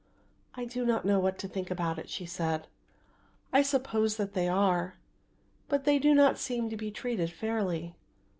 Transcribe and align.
"I 0.55 0.65
do 0.65 0.83
not 0.83 1.05
know 1.05 1.19
what 1.19 1.37
to 1.37 1.47
think 1.47 1.69
about 1.69 1.99
it," 1.99 2.09
she 2.09 2.25
said. 2.25 2.65
"I 3.53 3.61
suppose 3.61 4.17
that 4.17 4.33
they 4.33 4.47
are, 4.49 4.95
but 5.69 5.83
they 5.83 5.99
do 5.99 6.15
not 6.15 6.39
seem 6.39 6.71
to 6.71 6.75
be 6.75 6.89
treated 6.89 7.31
fairly." 7.31 7.93